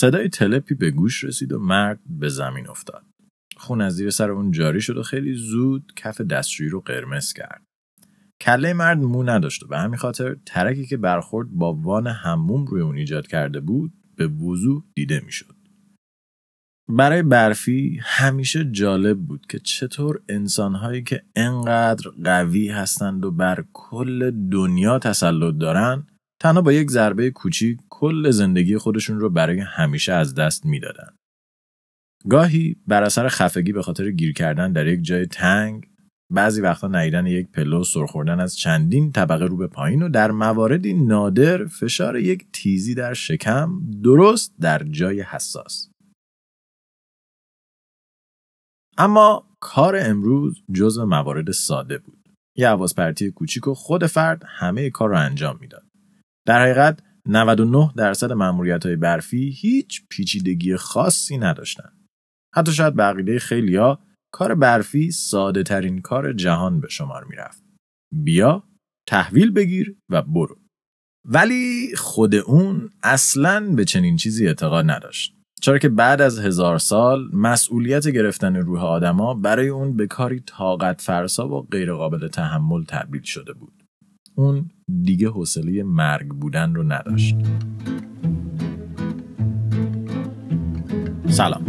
[0.00, 3.04] صدای تلپی به گوش رسید و مرد به زمین افتاد.
[3.56, 7.62] خون از زیر سر اون جاری شد و خیلی زود کف دستشویی رو قرمز کرد.
[8.40, 12.82] کله مرد مو نداشت و به همین خاطر ترکی که برخورد با وان هموم روی
[12.82, 15.56] اون ایجاد کرده بود به وضوح دیده می‌شد.
[16.88, 24.30] برای برفی همیشه جالب بود که چطور انسانهایی که انقدر قوی هستند و بر کل
[24.30, 26.06] دنیا تسلط دارن
[26.40, 31.16] تنها با یک ضربه کوچیک کل زندگی خودشون رو برای همیشه از دست می‌دادن.
[32.28, 35.86] گاهی بر اثر خفگی به خاطر گیر کردن در یک جای تنگ
[36.32, 40.94] بعضی وقتا نیدن یک پلو سرخوردن از چندین طبقه رو به پایین و در مواردی
[40.94, 45.90] نادر فشار یک تیزی در شکم درست در جای حساس.
[48.98, 52.28] اما کار امروز جزو موارد ساده بود.
[52.56, 55.86] یه عواز پرتی کوچیک و خود فرد همه کار را انجام می‌داد.
[56.46, 62.06] در حقیقت 99 درصد مأموریت های برفی هیچ پیچیدگی خاصی نداشتند.
[62.54, 63.98] حتی شاید بقیده خیلیا
[64.32, 67.62] کار برفی ساده ترین کار جهان به شمار می‌رفت.
[68.12, 68.62] بیا
[69.08, 70.58] تحویل بگیر و برو.
[71.24, 75.34] ولی خود اون اصلا به چنین چیزی اعتقاد نداشت.
[75.60, 81.00] چرا که بعد از هزار سال مسئولیت گرفتن روح آدما برای اون به کاری طاقت
[81.00, 83.77] فرسا و غیرقابل تحمل تبدیل شده بود.
[84.38, 84.70] اون
[85.02, 87.36] دیگه حوصله مرگ بودن رو نداشت.
[91.28, 91.64] سلام.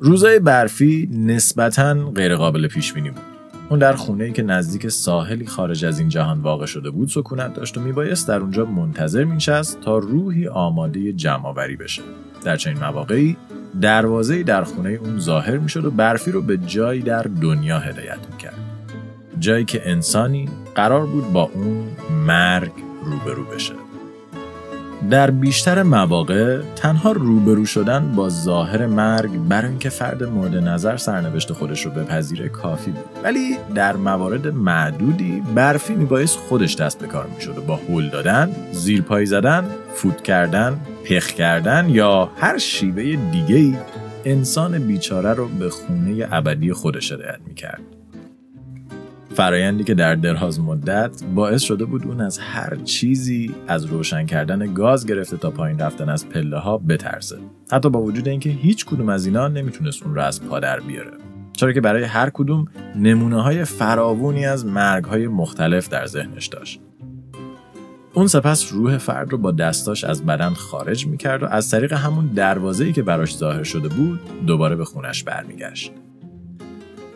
[0.00, 3.22] روزای برفی نسبتا غیرقابل پیش بینی بود.
[3.68, 7.54] اون در خونه ای که نزدیک ساحلی خارج از این جهان واقع شده بود سکونت
[7.54, 12.02] داشت و میبایست در اونجا منتظر مینشست تا روحی آماده جمعآوری بشه
[12.44, 13.36] در چنین مواقعی
[13.80, 18.77] دروازه در خونه اون ظاهر می‌شد و برفی رو به جایی در دنیا هدایت می‌کرد
[19.40, 21.84] جایی که انسانی قرار بود با اون
[22.26, 22.72] مرگ
[23.04, 23.74] روبرو بشه.
[25.10, 31.52] در بیشتر مواقع تنها روبرو شدن با ظاهر مرگ برای اینکه فرد مورد نظر سرنوشت
[31.52, 33.04] خودش رو بپذیره کافی بود.
[33.24, 38.50] ولی در موارد معدودی برفی میبایست خودش دست به کار می‌شد و با هول دادن
[38.72, 43.78] زیرپای زدن فوت کردن پخ کردن یا هر شیوه دیگه
[44.24, 47.97] انسان بیچاره رو به خونه ابدی خودش هدایت می‌کرد.
[49.34, 54.74] فرایندی که در دراز مدت باعث شده بود اون از هر چیزی از روشن کردن
[54.74, 57.36] گاز گرفته تا پایین رفتن از پله ها بترسه.
[57.72, 61.10] حتی با وجود اینکه هیچ کدوم از اینا نمی‌تونست اون رو از پادر بیاره.
[61.52, 62.66] چرا که برای هر کدوم
[62.96, 66.80] نمونه های فراوونی از مرگ های مختلف در ذهنش داشت.
[68.14, 72.26] اون سپس روح فرد رو با دستاش از بدن خارج می‌کرد و از طریق همون
[72.26, 75.92] دروازه‌ای که براش ظاهر شده بود دوباره به خونش برمیگشت.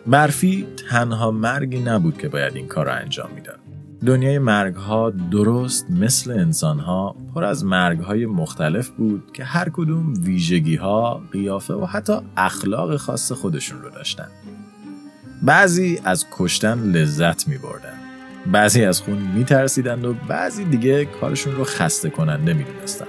[0.07, 3.59] برفی تنها مرگی نبود که باید این کار را انجام می‌داد.
[4.07, 9.69] دنیای مرگ ها درست مثل انسان ها پر از مرگ های مختلف بود که هر
[9.69, 14.29] کدوم ویژگی ها، قیافه و حتی اخلاق خاص خودشون رو داشتن.
[15.43, 17.95] بعضی از کشتن لذت می بردن.
[18.53, 19.45] بعضی از خون می
[20.03, 23.07] و بعضی دیگه کارشون رو خسته کننده می دونستن.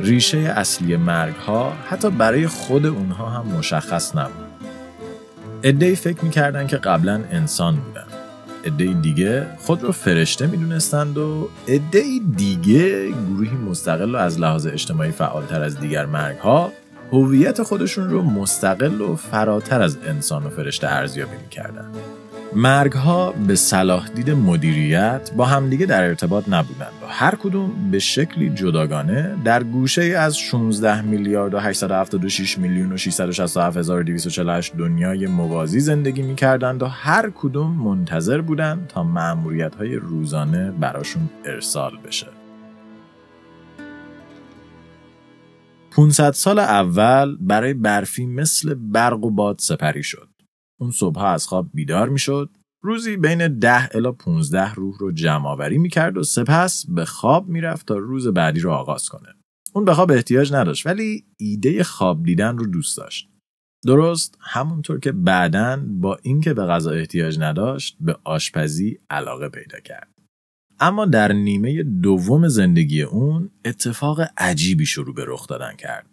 [0.00, 4.45] ریشه اصلی مرگ ها حتی برای خود اونها هم مشخص نبود.
[5.66, 8.04] ادهی فکر می‌کردن که قبلا انسان بودن.
[8.64, 15.10] ادهی دیگه خود رو فرشته می‌دونستند و ادهی دیگه گروهی مستقل و از لحاظ اجتماعی
[15.10, 16.72] فعالتر از دیگر مرگ ها
[17.12, 21.90] هویت خودشون رو مستقل و فراتر از انسان و فرشته ارزیابی می‌کردن.
[22.56, 27.98] مرگ ها به صلاح دید مدیریت با همدیگه در ارتباط نبودند و هر کدوم به
[27.98, 36.22] شکلی جداگانه در گوشه از 16 میلیارد و 876 میلیون و 667 دنیای موازی زندگی
[36.22, 42.26] می‌کردند و هر کدوم منتظر بودند تا معمولیت های روزانه براشون ارسال بشه.
[45.90, 50.35] 500 سال اول برای برفی مثل برق و باد سپری شد.
[50.80, 52.50] اون صبح از خواب بیدار می‌شد
[52.82, 57.86] روزی بین 10 الا 15 روح رو جمع آوری می‌کرد و سپس به خواب می‌رفت
[57.86, 59.28] تا روز بعدی رو آغاز کنه.
[59.72, 63.28] اون به خواب احتیاج نداشت ولی ایده خواب دیدن رو دوست داشت.
[63.86, 70.12] درست همونطور که بعدا با اینکه به غذا احتیاج نداشت به آشپزی علاقه پیدا کرد.
[70.80, 76.06] اما در نیمه دوم زندگی اون اتفاق عجیبی شروع به رخ دادن کرد.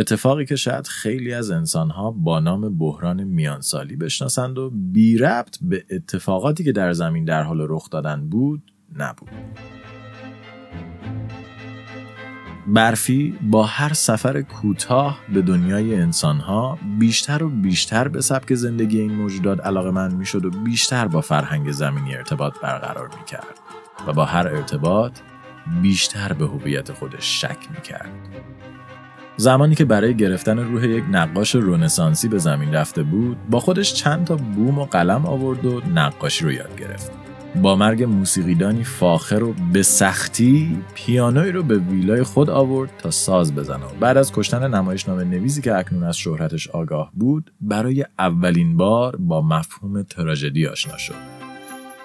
[0.00, 5.84] اتفاقی که شاید خیلی از انسانها با نام بحران میانسالی بشناسند و بی ربط به
[5.90, 8.62] اتفاقاتی که در زمین در حال رخ دادن بود
[8.96, 9.30] نبود.
[12.66, 19.12] برفی با هر سفر کوتاه به دنیای انسانها بیشتر و بیشتر به سبک زندگی این
[19.12, 23.60] موجودات علاقه من می شد و بیشتر با فرهنگ زمینی ارتباط برقرار می کرد
[24.06, 25.18] و با هر ارتباط
[25.82, 28.10] بیشتر به هویت خودش شک می‌کرد.
[29.40, 34.24] زمانی که برای گرفتن روح یک نقاش رونسانسی به زمین رفته بود با خودش چند
[34.24, 37.12] تا بوم و قلم آورد و نقاشی رو یاد گرفت.
[37.62, 43.54] با مرگ موسیقیدانی فاخر و به سختی پیانوی رو به ویلای خود آورد تا ساز
[43.54, 43.84] بزنه.
[44.00, 49.42] بعد از کشتن نمایشنامه نویسی که اکنون از شهرتش آگاه بود برای اولین بار با
[49.42, 51.14] مفهوم تراژدی آشنا شد.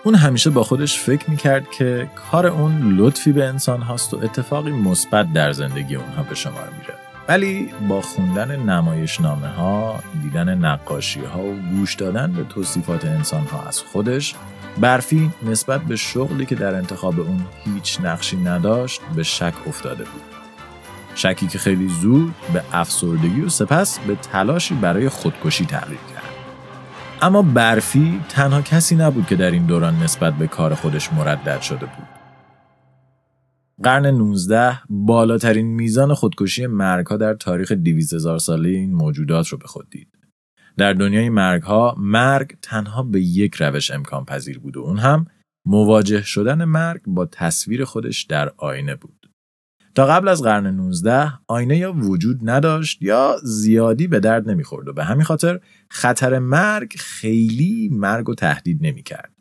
[0.04, 4.72] اون همیشه با خودش فکر می‌کرد که کار اون لطفی به انسان هاست و اتفاقی
[4.72, 7.05] مثبت در زندگی اونها به شمار میره.
[7.28, 13.68] ولی با خوندن نمایشنامه ها، دیدن نقاشی ها و گوش دادن به توصیفات انسان ها
[13.68, 14.36] از خودش
[14.82, 20.22] برفی نسبت به شغلی که در انتخاب اون هیچ نقشی نداشت به شک افتاده بود.
[21.16, 26.24] شکی که خیلی زود به افسردگی و سپس به تلاشی برای خودکشی تغییر کرد.
[27.22, 31.86] اما برفی تنها کسی نبود که در این دوران نسبت به کار خودش مردد شده
[31.86, 32.15] بود.
[33.84, 39.68] قرن 19 بالاترین میزان خودکشی مرگها در تاریخ 200 هزار ساله این موجودات رو به
[39.68, 40.08] خود دید.
[40.78, 45.26] در دنیای مرگ ها مرگ تنها به یک روش امکان پذیر بود و اون هم
[45.68, 49.30] مواجه شدن مرگ با تصویر خودش در آینه بود.
[49.96, 54.94] تا قبل از قرن 19 آینه یا وجود نداشت یا زیادی به درد نمی‌خورد و
[54.94, 59.35] به همین خاطر خطر مرگ خیلی مرگ و تهدید نمی‌کرد.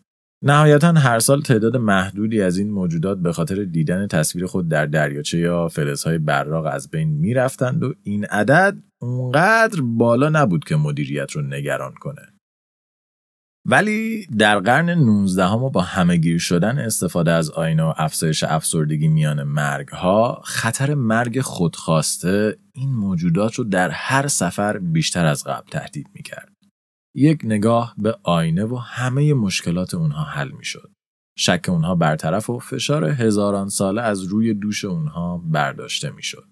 [0.46, 5.38] نهایتا هر سال تعداد محدودی از این موجودات به خاطر دیدن تصویر خود در دریاچه
[5.38, 11.42] یا فلزهای براق از بین می‌رفتند و این عدد اونقدر بالا نبود که مدیریت رو
[11.42, 12.22] نگران کنه.
[13.66, 19.42] ولی در قرن 19 و با همهگیر شدن استفاده از آینه و افزایش افسردگی میان
[19.42, 26.06] مرگ ها خطر مرگ خودخواسته این موجودات رو در هر سفر بیشتر از قبل تهدید
[26.14, 26.53] می‌کرد.
[27.16, 30.92] یک نگاه به آینه و همه مشکلات اونها حل می‌شد.
[31.38, 36.48] شک اونها برطرف و فشار هزاران ساله از روی دوش اونها برداشته می‌شد.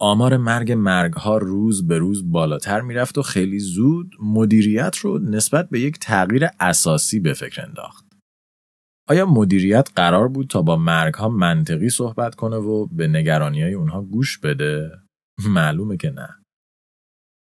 [0.00, 5.70] آمار مرگ مرگ ها روز به روز بالاتر می‌رفت و خیلی زود مدیریت رو نسبت
[5.70, 8.04] به یک تغییر اساسی به فکر انداخت.
[9.08, 13.74] آیا مدیریت قرار بود تا با مرگ ها منطقی صحبت کنه و به نگرانی های
[13.74, 14.90] اونها گوش بده؟
[15.48, 16.39] معلومه که نه.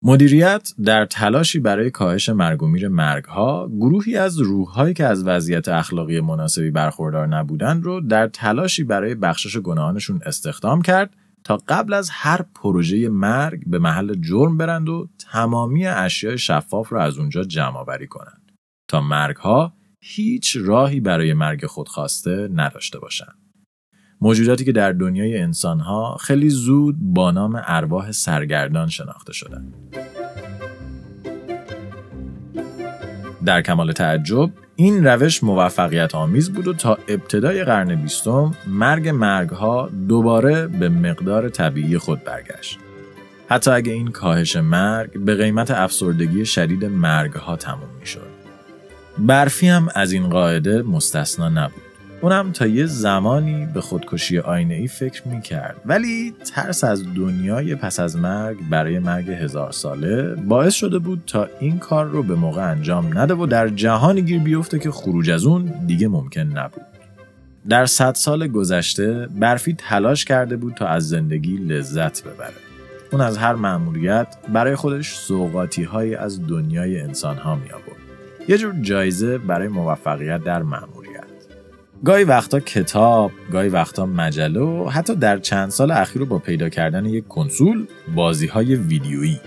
[0.03, 6.71] مدیریت در تلاشی برای کاهش مرگ و گروهی از روحهایی که از وضعیت اخلاقی مناسبی
[6.71, 13.09] برخوردار نبودند رو در تلاشی برای بخشش گناهانشون استخدام کرد تا قبل از هر پروژه
[13.09, 18.53] مرگ به محل جرم برند و تمامی اشیای شفاف را از اونجا جمع آوری کنند
[18.89, 23.40] تا مرگها هیچ راهی برای مرگ خودخواسته نداشته باشند.
[24.21, 29.75] موجوداتی که در دنیای انسانها خیلی زود با نام ارواح سرگردان شناخته شدند.
[33.45, 39.91] در کمال تعجب این روش موفقیت آمیز بود و تا ابتدای قرن بیستم مرگ مرگها
[40.09, 42.79] دوباره به مقدار طبیعی خود برگشت.
[43.49, 48.31] حتی اگه این کاهش مرگ به قیمت افسردگی شدید مرگها تموم می شد.
[49.19, 51.90] برفی هم از این قاعده مستثنا نبود.
[52.23, 57.75] اونم تا یه زمانی به خودکشی آینه ای فکر می کرد ولی ترس از دنیای
[57.75, 62.35] پس از مرگ برای مرگ هزار ساله باعث شده بود تا این کار رو به
[62.35, 66.83] موقع انجام نده و در جهانی گیر بیفته که خروج از اون دیگه ممکن نبود.
[67.69, 72.55] در صد سال گذشته برفی تلاش کرده بود تا از زندگی لذت ببره.
[73.13, 78.01] اون از هر مأموریت برای خودش سوقاتی های از دنیای انسان ها می آورد.
[78.49, 81.00] یه جور جایزه برای موفقیت در مأموریت.
[82.05, 86.69] گاهی وقتا کتاب، گاهی وقتا مجله و حتی در چند سال اخیر رو با پیدا
[86.69, 89.41] کردن یک کنسول بازی های ویدیویی.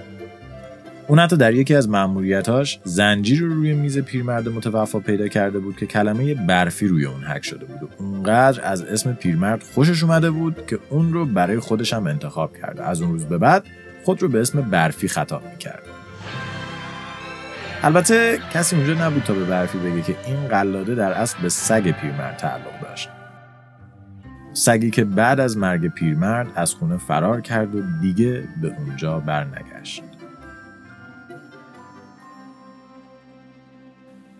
[1.08, 5.78] اون حتی در یکی از مأموریتاش زنجیر رو روی میز پیرمرد متوفا پیدا کرده بود
[5.78, 10.32] که کلمه برفی روی اون حک شده بود و اونقدر از اسم پیرمرد خوشش اومده
[10.32, 12.84] بود که اون رو برای خودش هم انتخاب کرده.
[12.84, 13.66] از اون روز به بعد
[14.04, 15.93] خود رو به اسم برفی خطاب می‌کرد.
[17.84, 21.92] البته کسی اونجا نبود تا به برفی بگه که این قلاده در اصل به سگ
[21.92, 23.10] پیرمرد تعلق داشت
[24.54, 30.04] سگی که بعد از مرگ پیرمرد از خونه فرار کرد و دیگه به اونجا برنگشت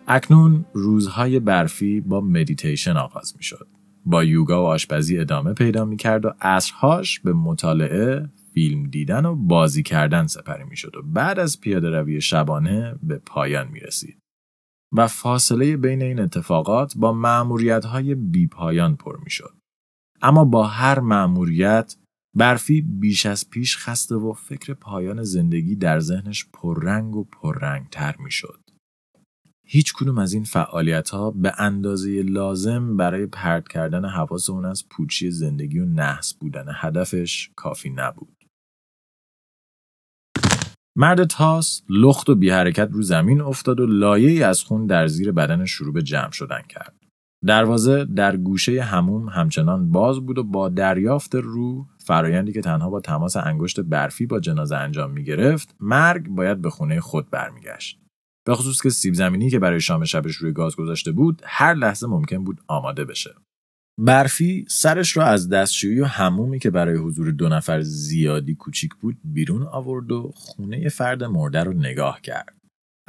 [0.08, 3.66] اکنون روزهای برفی با مدیتیشن آغاز می شد.
[4.06, 9.36] با یوگا و آشپزی ادامه پیدا می کرد و عصرهاش به مطالعه، فیلم دیدن و
[9.36, 14.18] بازی کردن سپری می شد و بعد از پیاده روی شبانه به پایان می رسید.
[14.96, 19.54] و فاصله بین این اتفاقات با معمولیت های بی پایان پر می شد.
[20.22, 21.96] اما با هر معموریت
[22.36, 28.16] برفی بیش از پیش خسته و فکر پایان زندگی در ذهنش پررنگ و پررنگ تر
[28.18, 28.60] می شد.
[29.66, 34.88] هیچ کدوم از این فعالیت ها به اندازه لازم برای پرت کردن حواس اون از
[34.88, 38.43] پوچی زندگی و نحس بودن هدفش کافی نبود.
[40.96, 45.32] مرد تاس لخت و بی حرکت رو زمین افتاد و لایه از خون در زیر
[45.32, 46.94] بدن شروع به جمع شدن کرد.
[47.46, 53.00] دروازه در گوشه هموم همچنان باز بود و با دریافت رو فرایندی که تنها با
[53.00, 58.00] تماس انگشت برفی با جنازه انجام می گرفت مرگ باید به خونه خود برمیگشت
[58.46, 62.06] به خصوص که سیب زمینی که برای شام شبش روی گاز گذاشته بود هر لحظه
[62.06, 63.34] ممکن بود آماده بشه
[63.98, 69.16] برفی سرش را از دستشویی و همومی که برای حضور دو نفر زیادی کوچیک بود
[69.24, 72.54] بیرون آورد و خونه فرد مرده رو نگاه کرد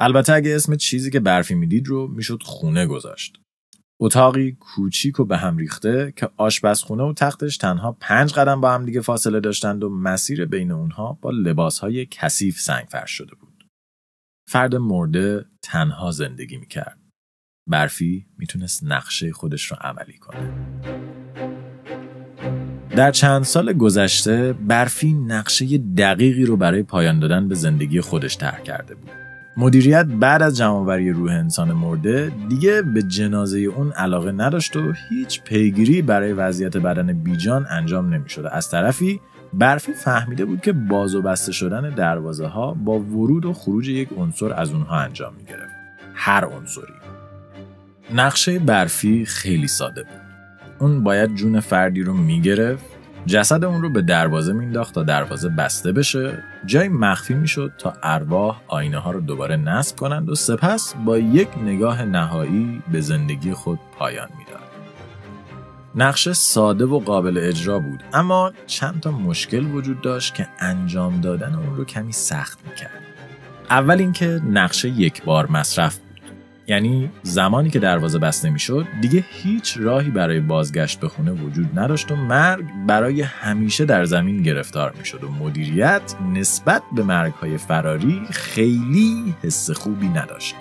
[0.00, 3.40] البته اگه اسم چیزی که برفی می‌دید رو می‌شد خونه گذاشت
[4.00, 8.84] اتاقی کوچیک و به هم ریخته که آشپزخونه و تختش تنها پنج قدم با هم
[8.84, 13.68] دیگه فاصله داشتند و مسیر بین اونها با لباسهای کثیف سنگ فرش شده بود.
[14.48, 17.05] فرد مرده تنها زندگی می‌کرد.
[17.66, 20.52] برفی می‌تونست نقشه خودش رو عملی کنه.
[22.90, 28.62] در چند سال گذشته برفی نقشه دقیقی رو برای پایان دادن به زندگی خودش طرح
[28.62, 29.10] کرده بود.
[29.56, 35.42] مدیریت بعد از جمعآوری روح انسان مرده دیگه به جنازه اون علاقه نداشت و هیچ
[35.42, 39.20] پیگیری برای وضعیت بدن بیجان انجام نمی از طرفی
[39.52, 44.08] برفی فهمیده بود که باز و بسته شدن دروازه ها با ورود و خروج یک
[44.16, 45.74] عنصر از اونها انجام می گرفت.
[46.14, 47.05] هر عنصری.
[48.14, 50.20] نقشه برفی خیلی ساده بود.
[50.78, 52.84] اون باید جون فردی رو می‌گرفت
[53.26, 56.42] جسد اون رو به دروازه مینداخت تا دروازه بسته بشه.
[56.66, 61.48] جای مخفی می‌شد تا ارواح آینه ها رو دوباره نصب کنند و سپس با یک
[61.64, 64.56] نگاه نهایی به زندگی خود پایان می‌داد.
[65.94, 71.54] نقشه ساده و قابل اجرا بود اما چند تا مشکل وجود داشت که انجام دادن
[71.54, 73.02] اون رو کمی سخت می‌کرد.
[73.70, 75.98] اول اینکه نقشه یک بار مصرف
[76.68, 82.12] یعنی زمانی که دروازه بسته می‌شد دیگه هیچ راهی برای بازگشت به خونه وجود نداشت
[82.12, 88.22] و مرگ برای همیشه در زمین گرفتار می‌شد و مدیریت نسبت به مرگ های فراری
[88.30, 90.54] خیلی حس خوبی نداشت.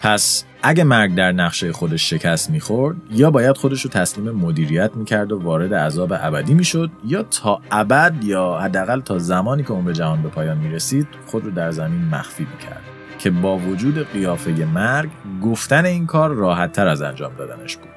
[0.00, 5.32] پس اگه مرگ در نقشه خودش شکست می‌خورد یا باید خودش رو تسلیم مدیریت می‌کرد
[5.32, 10.22] و وارد عذاب ابدی می‌شد یا تا ابد یا حداقل تا زمانی که به جهان
[10.22, 12.93] به پایان می‌رسید خود رو در زمین مخفی می‌کرد.
[13.24, 15.10] که با وجود قیافه مرگ
[15.42, 17.88] گفتن این کار راحت تر از انجام دادنش بود.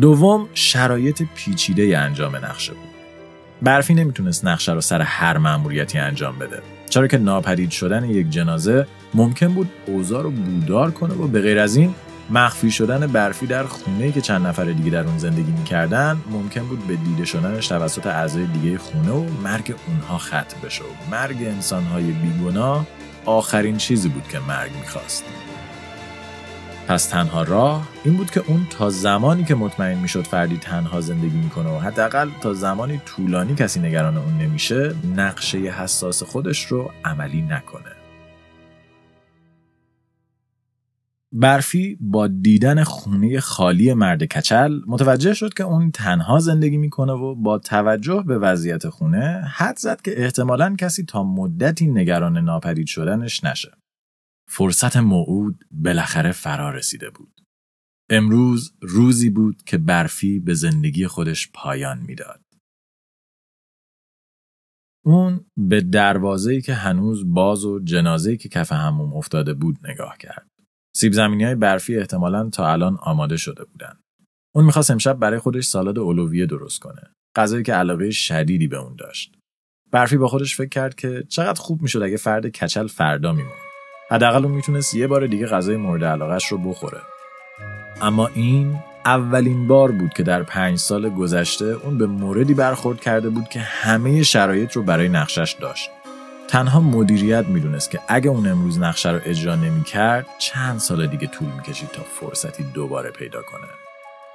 [0.00, 2.88] دوم شرایط پیچیده انجام نقشه بود.
[3.62, 6.62] برفی نمی‌تونست نقشه رو سر هر مأموریتی انجام بده.
[6.90, 11.58] چرا که ناپدید شدن یک جنازه ممکن بود اوضاع رو بودار کنه و به غیر
[11.58, 11.94] از این
[12.30, 16.86] مخفی شدن برفی در خونه که چند نفر دیگه در اون زندگی می‌کردن ممکن بود
[16.86, 22.04] به دیده شدنش توسط اعضای دیگه خونه و مرگ اونها ختم بشه و مرگ انسانهای
[22.04, 22.86] بیگناه
[23.24, 25.24] آخرین چیزی بود که مرگ می‌خواست.
[26.88, 31.36] پس تنها راه این بود که اون تا زمانی که مطمئن می‌شد فردی تنها زندگی
[31.36, 37.42] می‌کنه و حداقل تا زمانی طولانی کسی نگران اون نمیشه نقشه حساس خودش رو عملی
[37.42, 37.99] نکنه.
[41.32, 47.34] برفی با دیدن خونه خالی مرد کچل متوجه شد که اون تنها زندگی می‌کنه و
[47.34, 53.44] با توجه به وضعیت خونه حد زد که احتمالا کسی تا مدتی نگران ناپدید شدنش
[53.44, 53.72] نشه.
[54.48, 57.40] فرصت موعود بالاخره فرا رسیده بود.
[58.10, 62.40] امروز روزی بود که برفی به زندگی خودش پایان می‌داد.
[65.04, 70.50] اون به دروازه‌ای که هنوز باز و جنازه‌ای که کف هموم افتاده بود نگاه کرد.
[71.00, 73.92] سیب زمینی های برفی احتمالا تا الان آماده شده بودن.
[74.54, 77.02] اون می‌خواست امشب برای خودش سالاد اولویه درست کنه.
[77.36, 79.32] غذایی که علاقه شدیدی به اون داشت.
[79.92, 83.52] برفی با خودش فکر کرد که چقدر خوب می‌شد اگه فرد کچل فردا میمون.
[84.10, 87.00] حداقل اون می‌تونست یه بار دیگه غذای مورد علاقش رو بخوره.
[88.02, 93.28] اما این اولین بار بود که در پنج سال گذشته اون به موردی برخورد کرده
[93.30, 95.90] بود که همه شرایط رو برای نقشش داشت.
[96.50, 101.48] تنها مدیریت می‌دونست که اگه اون امروز نقشه رو اجرا نمی‌کرد چند سال دیگه طول
[101.56, 103.66] می‌کشید تا فرصتی دوباره پیدا کنه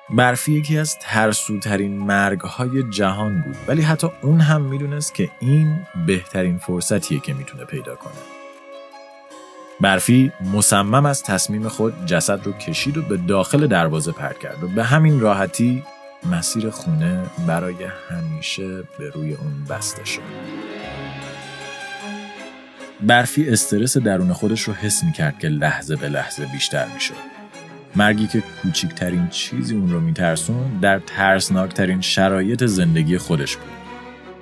[0.10, 5.80] برفی یکی از ترسوترین مرگ های جهان بود ولی حتی اون هم می‌دونست که این
[6.06, 8.14] بهترین فرصتیه که می‌تونه پیدا کنه
[9.82, 14.68] برفی مصمم از تصمیم خود جسد رو کشید و به داخل دروازه پرد کرد و
[14.68, 15.84] به همین راحتی
[16.32, 17.76] مسیر خونه برای
[18.10, 20.22] همیشه به روی اون بسته شد.
[23.08, 27.14] برفی استرس درون خودش رو حس می‌کرد که لحظه به لحظه بیشتر می‌شد.
[27.96, 33.70] مرگی که کوچکترین چیزی اون رو میترسون در ترسناکترین شرایط زندگی خودش بود.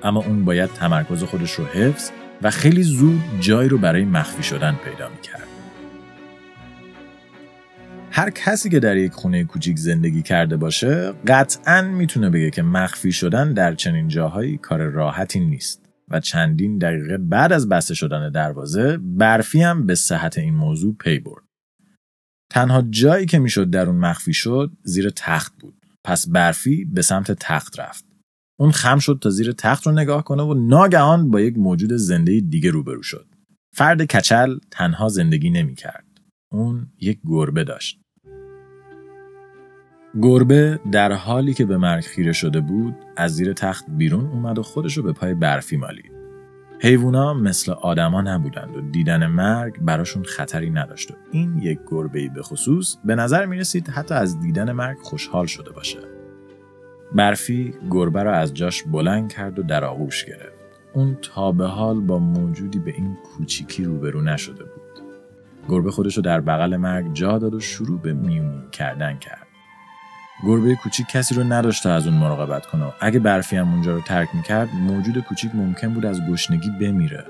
[0.04, 2.10] اما اون باید تمرکز خودش رو حفظ
[2.42, 5.48] و خیلی زود جایی رو برای مخفی شدن پیدا می‌کرد.
[8.12, 13.12] هر کسی که در یک خونه کوچیک زندگی کرده باشه قطعا می‌تونه بگه که مخفی
[13.12, 18.98] شدن در چنین جاهایی کار راحتی نیست و چندین دقیقه بعد از بسته شدن دروازه
[18.98, 21.44] برفی هم به صحت این موضوع پی برد.
[22.52, 25.86] تنها جایی که می‌شد در اون مخفی شد زیر تخت بود.
[26.04, 28.06] پس برفی به سمت تخت رفت.
[28.60, 32.40] اون خم شد تا زیر تخت رو نگاه کنه و ناگهان با یک موجود زنده
[32.40, 33.28] دیگه روبرو شد.
[33.76, 36.06] فرد کچل تنها زندگی نمی کرد.
[36.52, 38.03] اون یک گربه داشت.
[40.22, 44.64] گربه در حالی که به مرگ خیره شده بود از زیر تخت بیرون اومد و
[44.64, 46.12] خودش رو به پای برفی مالید.
[46.80, 52.42] حیوونا مثل آدما نبودند و دیدن مرگ براشون خطری نداشت و این یک گربه به
[52.42, 56.00] خصوص به نظر می رسید حتی از دیدن مرگ خوشحال شده باشه.
[57.16, 60.64] برفی گربه را از جاش بلند کرد و در آغوش گرفت.
[60.94, 65.04] اون تا به حال با موجودی به این کوچیکی روبرو نشده بود.
[65.70, 69.43] گربه خودشو در بغل مرگ جا داد و شروع به میونی کردن کرد.
[70.42, 72.94] گربه کوچیک کسی رو نداشته از اون مراقبت کنه.
[73.00, 77.26] اگه برفی هم اونجا رو ترک می‌کرد موجود کوچیک ممکن بود از گشنگی بمیره.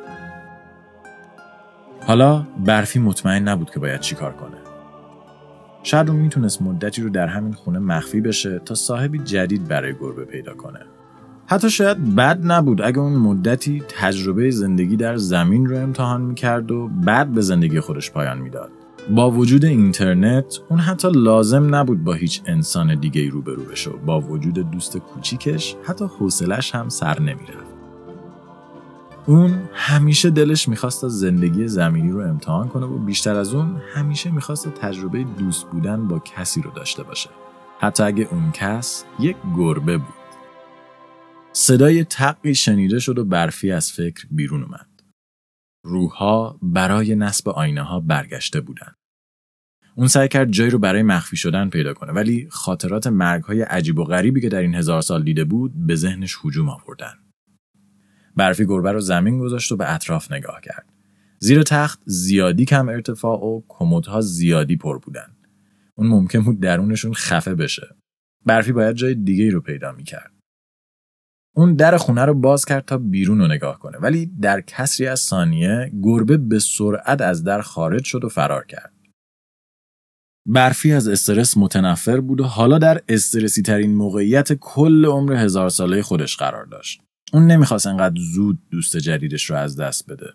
[2.06, 4.58] حالا برفی مطمئن نبود که باید چیکار کنه.
[5.84, 10.26] شاید اون می‌تونست مدتی رو در همین خونه مخفی بشه تا صاحبی جدید برای گربه
[10.26, 10.80] پیدا کنه.
[11.46, 16.88] حتی شاید بد نبود اگه اون مدتی تجربه زندگی در زمین رو امتحان می‌کرد و
[16.88, 18.72] بعد به زندگی خودش پایان می‌داد.
[19.10, 24.22] با وجود اینترنت اون حتی لازم نبود با هیچ انسان دیگه ای روبرو بشه با
[24.22, 27.74] وجود دوست کوچیکش حتی حوصلش هم سر نمی‌رفت.
[29.26, 34.68] اون همیشه دلش می‌خواست زندگی زمینی رو امتحان کنه و بیشتر از اون همیشه می‌خواست
[34.68, 37.30] تجربه دوست بودن با کسی رو داشته باشه.
[37.80, 40.14] حتی اگه اون کس یک گربه بود.
[41.54, 44.93] صدای تقی شنیده شد و برفی از فکر بیرون اومد.
[45.84, 48.96] روحها برای نصب آینه ها برگشته بودند.
[49.96, 54.00] اون سعی کرد جایی رو برای مخفی شدن پیدا کنه ولی خاطرات مرگ های عجیب
[54.00, 57.14] و غریبی که در این هزار سال دیده بود به ذهنش هجوم آوردن.
[58.36, 60.94] برفی گربه رو زمین گذاشت و به اطراف نگاه کرد.
[61.40, 65.36] زیر تخت زیادی کم ارتفاع و کمدها زیادی پر بودن.
[65.96, 67.96] اون ممکن بود درونشون خفه بشه.
[68.46, 70.32] برفی باید جای دیگه رو پیدا می‌کرد.
[71.56, 75.20] اون در خونه رو باز کرد تا بیرون رو نگاه کنه ولی در کسری از
[75.20, 78.94] ثانیه گربه به سرعت از در خارج شد و فرار کرد.
[80.48, 86.02] برفی از استرس متنفر بود و حالا در استرسی ترین موقعیت کل عمر هزار ساله
[86.02, 87.02] خودش قرار داشت.
[87.34, 90.34] اون نمی‌خواست انقدر زود دوست جدیدش رو از دست بده.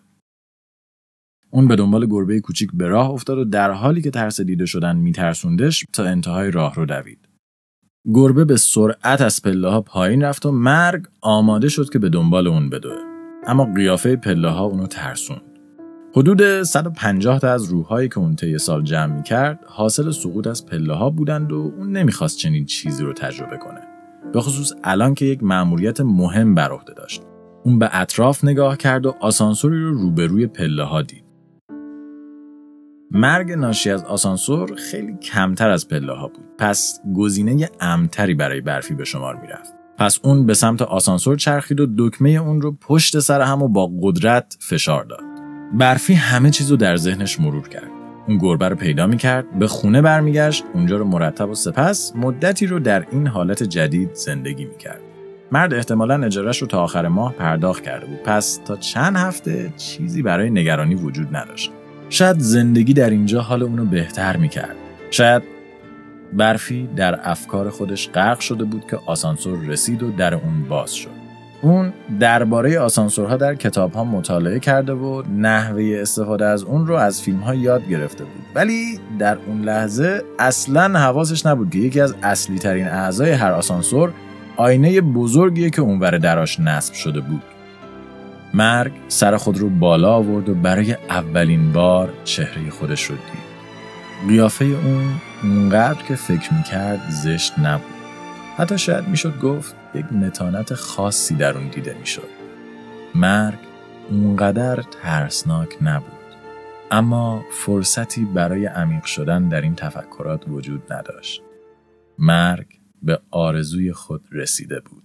[1.51, 4.95] اون به دنبال گربه کوچیک به راه افتاد و در حالی که ترس دیده شدن
[4.95, 7.28] میترسوندش تا انتهای راه رو دوید.
[8.13, 12.47] گربه به سرعت از پله ها پایین رفت و مرگ آماده شد که به دنبال
[12.47, 12.97] اون بدوه.
[13.47, 15.37] اما قیافه پله ها اونو ترسون
[16.15, 20.65] حدود 150 تا از روحهایی که اون طی سال جمع می کرد حاصل سقوط از
[20.65, 23.81] پله ها بودند و اون نمی‌خواست چنین چیزی رو تجربه کنه.
[24.33, 27.21] به خصوص الان که یک مأموریت مهم بر عهده داشت.
[27.63, 31.28] اون به اطراف نگاه کرد و آسانسوری رو روبروی پله ها دید.
[33.11, 36.45] مرگ ناشی از آسانسور خیلی کمتر از پله ها بود.
[36.57, 39.73] پس گزینه امتری برای برفی به شمار می‌رفت.
[39.97, 43.91] پس اون به سمت آسانسور چرخید و دکمه اون رو پشت سر هم و با
[44.01, 45.19] قدرت فشار داد.
[45.73, 47.89] برفی همه چیز رو در ذهنش مرور کرد.
[48.27, 52.79] اون گربه رو پیدا می‌کرد به خونه برمیگشت اونجا رو مرتب و سپس مدتی رو
[52.79, 55.01] در این حالت جدید زندگی می‌کرد.
[55.51, 58.23] مرد احتمالا اجارش رو تا آخر ماه پرداخت کرده بود.
[58.23, 61.71] پس تا چند هفته چیزی برای نگرانی وجود نداشت.
[62.09, 64.75] شاید زندگی در اینجا حال اونو بهتر می‌کرد.
[65.11, 65.43] شاید
[66.33, 71.09] برفی در افکار خودش غرق شده بود که آسانسور رسید و در اون باز شد.
[71.61, 77.39] اون درباره آسانسورها در کتابها مطالعه کرده و نحوه استفاده از اون رو از فیلم
[77.39, 78.45] ها یاد گرفته بود.
[78.55, 84.13] ولی در اون لحظه اصلا حواسش نبود که یکی از اصلی ترین اعضای هر آسانسور
[84.57, 87.41] آینه بزرگیه که اونور دراش نصب شده بود.
[88.53, 93.49] مرگ سر خود رو بالا آورد و برای اولین بار چهره خودش رو دید.
[94.29, 97.93] قیافه اون اونقدر که فکر می‌کرد زشت نبود.
[98.57, 102.29] حتی شاید می‌شد گفت یک متانت خاصی در اون دیده می‌شد.
[103.15, 103.59] مرگ
[104.09, 106.11] اونقدر ترسناک نبود.
[106.91, 111.41] اما فرصتی برای عمیق شدن در این تفکرات وجود نداشت.
[112.19, 112.67] مرگ
[113.03, 115.03] به آرزوی خود رسیده بود.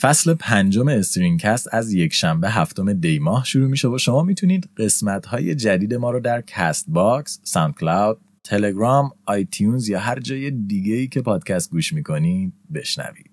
[0.00, 5.26] فصل پنجم Strangecast از یک شنبه هفتم دی ماه شروع میشه و شما می‌تونید قسمت
[5.26, 11.22] های جدید ما رو در Castbox، SoundCloud، تلگرام، iTunes یا هر جای دیگه ای که
[11.22, 13.29] پادکست گوش می‌کنید بشنوید.